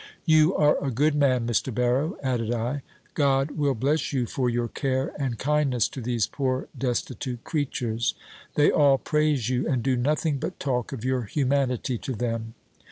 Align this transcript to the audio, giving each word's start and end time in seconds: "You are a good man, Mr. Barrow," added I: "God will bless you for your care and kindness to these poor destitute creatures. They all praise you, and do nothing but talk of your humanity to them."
"You 0.25 0.55
are 0.55 0.83
a 0.83 0.89
good 0.89 1.13
man, 1.13 1.45
Mr. 1.45 1.71
Barrow," 1.71 2.17
added 2.23 2.51
I: 2.51 2.81
"God 3.13 3.51
will 3.51 3.75
bless 3.75 4.11
you 4.11 4.25
for 4.25 4.49
your 4.49 4.67
care 4.67 5.13
and 5.21 5.37
kindness 5.37 5.87
to 5.89 6.01
these 6.01 6.25
poor 6.25 6.67
destitute 6.75 7.43
creatures. 7.43 8.15
They 8.55 8.71
all 8.71 8.97
praise 8.97 9.47
you, 9.47 9.67
and 9.67 9.83
do 9.83 9.95
nothing 9.95 10.39
but 10.39 10.59
talk 10.59 10.91
of 10.91 11.05
your 11.05 11.25
humanity 11.25 11.99
to 11.99 12.13
them." 12.15 12.55